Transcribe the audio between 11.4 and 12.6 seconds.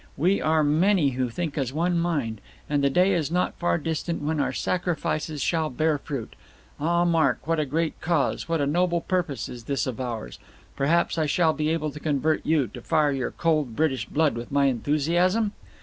be able to convert